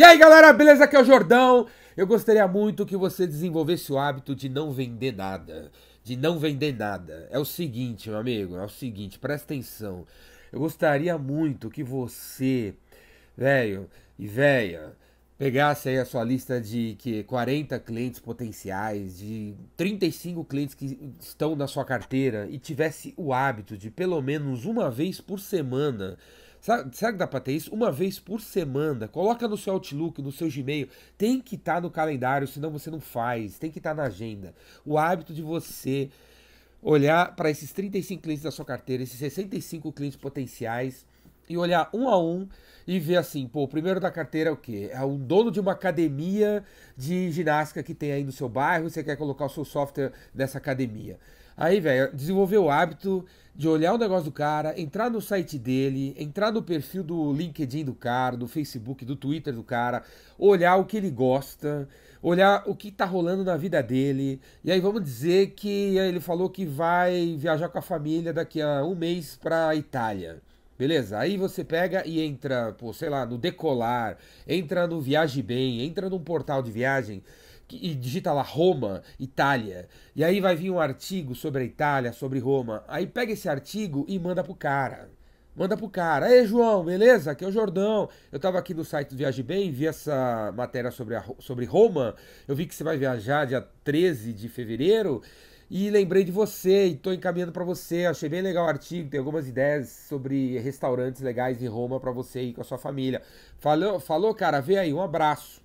[0.00, 0.84] E aí galera, beleza?
[0.84, 1.66] Aqui é o Jordão.
[1.94, 5.70] Eu gostaria muito que você desenvolvesse o hábito de não vender nada.
[6.02, 7.28] De não vender nada.
[7.30, 10.06] É o seguinte, meu amigo, é o seguinte, presta atenção.
[10.50, 12.72] Eu gostaria muito que você,
[13.36, 14.96] velho e véia,
[15.36, 21.54] pegasse aí a sua lista de que 40 clientes potenciais, de 35 clientes que estão
[21.54, 26.16] na sua carteira e tivesse o hábito de pelo menos uma vez por semana
[26.60, 27.74] Sabe, será que dá para ter isso?
[27.74, 29.08] Uma vez por semana.
[29.08, 30.88] Coloca no seu Outlook, no seu Gmail.
[31.16, 33.58] Tem que estar tá no calendário, senão você não faz.
[33.58, 34.54] Tem que estar tá na agenda.
[34.84, 36.10] O hábito de você
[36.82, 41.06] olhar para esses 35 clientes da sua carteira, esses 65 clientes potenciais
[41.48, 42.48] e olhar um a um
[42.86, 44.88] e ver assim, pô, o primeiro da carteira é o quê?
[44.92, 46.62] É um dono de uma academia
[46.96, 50.58] de ginástica que tem aí no seu bairro, você quer colocar o seu software nessa
[50.58, 51.18] academia.
[51.60, 53.22] Aí, velho, desenvolver o hábito
[53.54, 57.84] de olhar o negócio do cara, entrar no site dele, entrar no perfil do LinkedIn
[57.84, 60.02] do cara, do Facebook, do Twitter do cara,
[60.38, 61.86] olhar o que ele gosta,
[62.22, 64.40] olhar o que tá rolando na vida dele.
[64.64, 68.82] E aí vamos dizer que ele falou que vai viajar com a família daqui a
[68.82, 70.40] um mês pra Itália.
[70.78, 71.18] Beleza?
[71.18, 74.16] Aí você pega e entra, pô, sei lá, no Decolar,
[74.48, 77.22] entra no Viaje Bem, entra num portal de viagem
[77.76, 79.88] e digita lá Roma, Itália.
[80.14, 82.84] E aí vai vir um artigo sobre a Itália, sobre Roma.
[82.88, 85.10] Aí pega esse artigo e manda pro cara.
[85.54, 86.30] Manda pro cara.
[86.34, 87.32] Ei, João, beleza?
[87.32, 88.08] Aqui é o Jordão.
[88.30, 92.14] Eu tava aqui no site do Viaje Bem, vi essa matéria sobre, a, sobre Roma.
[92.46, 95.22] Eu vi que você vai viajar dia 13 de fevereiro.
[95.70, 98.06] E lembrei de você e tô encaminhando para você.
[98.06, 102.42] Achei bem legal o artigo, tem algumas ideias sobre restaurantes legais em Roma para você
[102.42, 103.22] ir com a sua família.
[103.58, 105.62] Falou, falou, cara, vê aí, um abraço.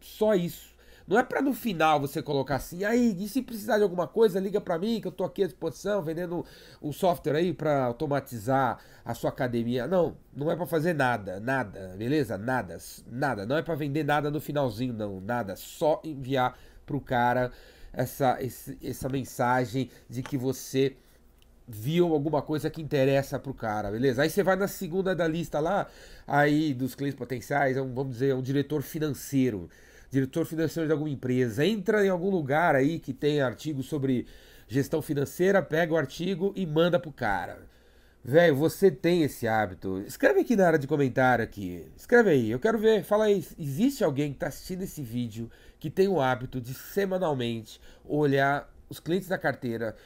[0.00, 0.71] Só isso.
[1.06, 4.38] Não é para no final você colocar assim, aí, e se precisar de alguma coisa,
[4.38, 6.44] liga para mim que eu tô aqui à disposição, vendendo
[6.80, 9.86] um software aí para automatizar a sua academia.
[9.86, 12.38] Não, não é para fazer nada, nada, beleza?
[12.38, 13.46] Nada, nada.
[13.46, 15.56] Não é para vender nada no finalzinho, não, nada.
[15.56, 17.50] Só enviar pro cara
[17.92, 18.38] essa,
[18.82, 20.96] essa mensagem de que você
[21.66, 24.22] viu alguma coisa que interessa pro cara, beleza?
[24.22, 25.86] Aí você vai na segunda da lista lá,
[26.26, 29.68] aí dos clientes potenciais, é um, vamos dizer, é um diretor financeiro
[30.12, 34.26] diretor financeiro de alguma empresa, entra em algum lugar aí que tem artigo sobre
[34.68, 37.66] gestão financeira, pega o artigo e manda pro cara.
[38.22, 40.04] Velho, você tem esse hábito.
[40.06, 41.90] Escreve aqui na área de comentário aqui.
[41.96, 43.02] Escreve aí, eu quero ver.
[43.02, 47.80] Fala aí, existe alguém que está assistindo esse vídeo que tem o hábito de semanalmente
[48.04, 49.96] olhar os clientes da carteira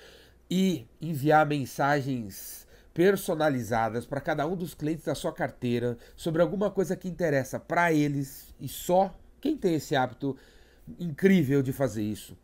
[0.48, 2.64] e enviar mensagens
[2.94, 7.92] personalizadas para cada um dos clientes da sua carteira sobre alguma coisa que interessa para
[7.92, 10.36] eles e só quem tem esse hábito
[10.98, 12.36] incrível de fazer isso?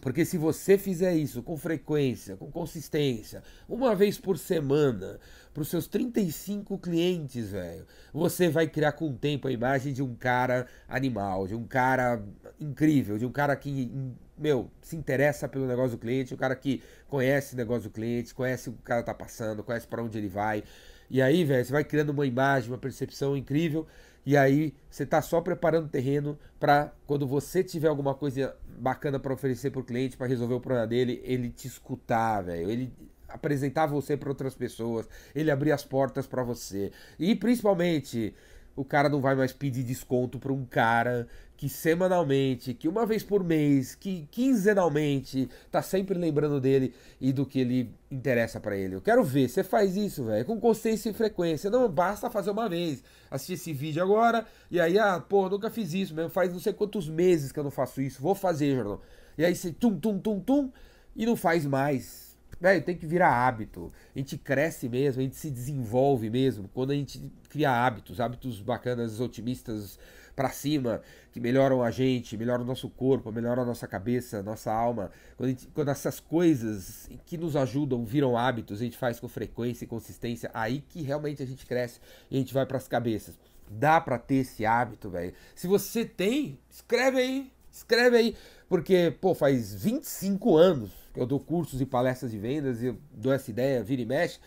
[0.00, 5.18] Porque se você fizer isso com frequência, com consistência, uma vez por semana,
[5.52, 10.02] para os seus 35 clientes, velho, você vai criar com o tempo a imagem de
[10.02, 12.22] um cara animal, de um cara
[12.60, 13.90] incrível, de um cara que,
[14.36, 18.32] meu, se interessa pelo negócio do cliente, um cara que conhece o negócio do cliente,
[18.32, 20.62] conhece o que o cara tá passando, conhece para onde ele vai.
[21.10, 23.86] E aí, velho, você vai criando uma imagem, uma percepção incrível
[24.28, 29.32] e aí você está só preparando terreno para quando você tiver alguma coisa bacana para
[29.32, 32.70] oferecer para o cliente, para resolver o problema dele, ele te escutar, velho.
[32.70, 32.92] Ele
[33.26, 36.92] apresentar você para outras pessoas, ele abrir as portas para você.
[37.18, 38.34] E principalmente
[38.78, 43.24] o cara não vai mais pedir desconto para um cara que semanalmente, que uma vez
[43.24, 48.94] por mês, que quinzenalmente tá sempre lembrando dele e do que ele interessa para ele.
[48.94, 51.68] Eu quero ver, você faz isso, velho, com consciência e frequência.
[51.68, 55.92] Não basta fazer uma vez, assistir esse vídeo agora e aí, ah, pô, nunca fiz
[55.92, 59.02] isso mesmo, faz não sei quantos meses que eu não faço isso, vou fazer, Jornal.
[59.36, 60.70] E aí você tum, tum, tum, tum
[61.16, 62.27] e não faz mais
[62.60, 63.92] Velho, tem que virar hábito.
[64.14, 68.60] A gente cresce mesmo, a gente se desenvolve mesmo quando a gente cria hábitos, hábitos
[68.60, 69.98] bacanas, otimistas
[70.34, 71.02] para cima,
[71.32, 75.10] que melhoram a gente, melhoram o nosso corpo, melhoram a nossa cabeça, nossa alma.
[75.36, 79.84] Quando, gente, quando essas coisas que nos ajudam viram hábitos, a gente faz com frequência
[79.84, 83.38] e consistência, aí que realmente a gente cresce e a gente vai para as cabeças.
[83.68, 85.34] Dá para ter esse hábito, velho.
[85.56, 88.36] Se você tem, escreve aí, escreve aí,
[88.68, 93.32] porque, pô, faz 25 anos eu dou cursos e palestras de vendas e eu dou
[93.32, 94.38] essa ideia, vira e mexe.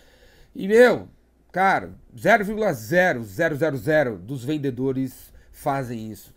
[0.55, 1.07] E, meu,
[1.51, 6.33] cara, 0,0000 dos vendedores fazem isso.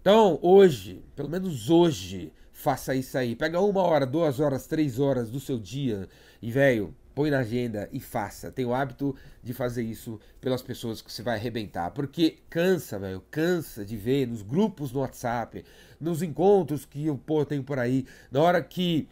[0.00, 3.34] Então, hoje, pelo menos hoje, faça isso aí.
[3.34, 6.08] Pega uma hora, duas horas, três horas do seu dia
[6.40, 8.50] e, velho, põe na agenda e faça.
[8.50, 11.90] Tem o hábito de fazer isso pelas pessoas que você vai arrebentar.
[11.90, 15.64] Porque cansa, velho, cansa de ver nos grupos no WhatsApp,
[16.00, 19.08] nos encontros que eu pô, tenho por aí, na hora que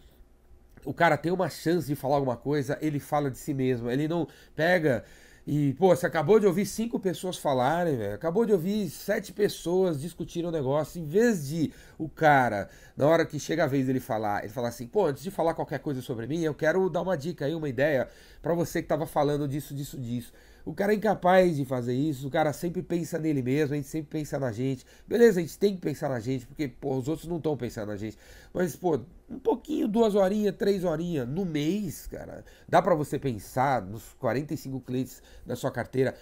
[0.85, 3.91] o cara tem uma chance de falar alguma coisa, ele fala de si mesmo.
[3.91, 5.05] Ele não pega
[5.47, 8.12] E, pô, você acabou de ouvir cinco pessoas falarem.
[8.12, 11.00] Acabou de ouvir sete pessoas discutirem o negócio.
[11.00, 14.69] Em vez de o cara, na hora que chega a vez dele falar, ele falar
[14.69, 17.55] assim, pô, antes de falar qualquer coisa sobre mim, eu quero dar uma dica aí,
[17.55, 18.09] uma ideia
[18.43, 20.33] para você que tava falando disso, disso, disso.
[20.65, 23.89] O cara é incapaz de fazer isso, o cara sempre pensa nele mesmo, a gente
[23.89, 24.85] sempre pensa na gente.
[25.07, 27.89] Beleza, a gente tem que pensar na gente, porque, pô, os outros não estão pensando
[27.89, 28.19] na gente.
[28.53, 32.45] Mas, pô, um pouquinho, duas horinhas, três horinhas no mês, cara.
[32.69, 36.15] Dá para você pensar nos 45 clientes da sua carteira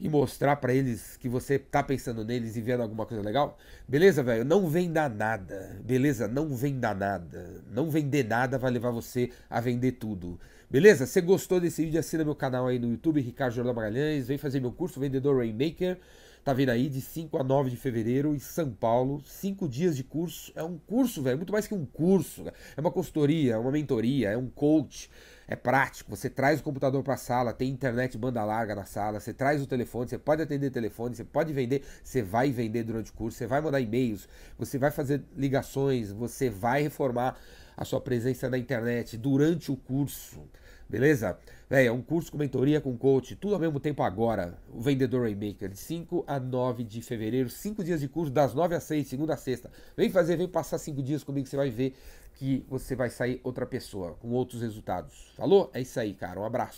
[0.00, 3.58] e mostrar para eles que você tá pensando neles e vendo alguma coisa legal?
[3.86, 4.44] Beleza, velho?
[4.44, 5.80] Não venda nada.
[5.84, 6.28] Beleza?
[6.28, 7.62] Não venda nada.
[7.72, 10.38] Não vender nada vai levar você a vender tudo.
[10.70, 11.06] Beleza?
[11.06, 14.26] Se gostou desse vídeo, assina meu canal aí no YouTube, Ricardo Jordão Magalhães.
[14.26, 15.98] Vem fazer meu curso Vendedor Rainmaker.
[16.44, 19.22] Tá vindo aí de 5 a 9 de fevereiro em São Paulo.
[19.24, 20.52] Cinco dias de curso.
[20.54, 21.38] É um curso, velho.
[21.38, 22.44] Muito mais que um curso.
[22.76, 25.10] É uma consultoria, é uma mentoria, é um coach.
[25.48, 26.14] É prático.
[26.14, 29.62] Você traz o computador para a sala, tem internet banda larga na sala, você traz
[29.62, 33.38] o telefone, você pode atender telefone, você pode vender, você vai vender durante o curso,
[33.38, 37.38] você vai mandar e-mails, você vai fazer ligações, você vai reformar
[37.74, 40.42] a sua presença na internet durante o curso.
[40.88, 41.38] Beleza?
[41.68, 44.58] Véi, é um curso com mentoria, com coach, tudo ao mesmo tempo agora.
[44.72, 48.74] O Vendedor Rainmaker, de 5 a 9 de fevereiro, 5 dias de curso, das 9
[48.74, 49.70] às 6, segunda a sexta.
[49.96, 51.94] Vem fazer, vem passar 5 dias comigo, você vai ver
[52.34, 55.32] que você vai sair outra pessoa, com outros resultados.
[55.36, 55.70] Falou?
[55.72, 56.40] É isso aí, cara.
[56.40, 56.72] Um abraço.